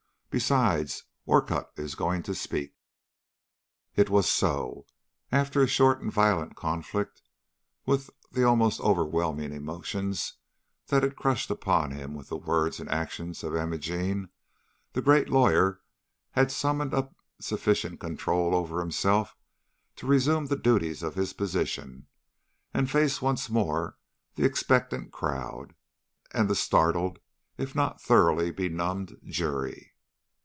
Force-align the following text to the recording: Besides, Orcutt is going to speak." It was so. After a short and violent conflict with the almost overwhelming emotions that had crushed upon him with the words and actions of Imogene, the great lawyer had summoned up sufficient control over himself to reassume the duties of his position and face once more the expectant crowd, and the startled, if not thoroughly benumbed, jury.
Besides, 0.33 1.03
Orcutt 1.25 1.69
is 1.75 1.93
going 1.93 2.23
to 2.23 2.33
speak." 2.33 2.73
It 3.97 4.09
was 4.09 4.31
so. 4.31 4.85
After 5.29 5.61
a 5.61 5.67
short 5.67 6.01
and 6.01 6.09
violent 6.09 6.55
conflict 6.55 7.21
with 7.85 8.09
the 8.31 8.45
almost 8.45 8.79
overwhelming 8.79 9.51
emotions 9.51 10.35
that 10.87 11.03
had 11.03 11.17
crushed 11.17 11.49
upon 11.51 11.91
him 11.91 12.13
with 12.13 12.29
the 12.29 12.37
words 12.37 12.79
and 12.79 12.87
actions 12.89 13.43
of 13.43 13.57
Imogene, 13.57 14.29
the 14.93 15.01
great 15.01 15.27
lawyer 15.27 15.81
had 16.31 16.49
summoned 16.49 16.93
up 16.93 17.13
sufficient 17.41 17.99
control 17.99 18.55
over 18.55 18.79
himself 18.79 19.35
to 19.97 20.07
reassume 20.07 20.45
the 20.45 20.55
duties 20.55 21.03
of 21.03 21.15
his 21.15 21.33
position 21.33 22.07
and 22.73 22.89
face 22.89 23.21
once 23.21 23.49
more 23.49 23.97
the 24.35 24.45
expectant 24.45 25.11
crowd, 25.11 25.75
and 26.33 26.49
the 26.49 26.55
startled, 26.55 27.19
if 27.57 27.75
not 27.75 28.01
thoroughly 28.01 28.49
benumbed, 28.49 29.17
jury. 29.25 29.89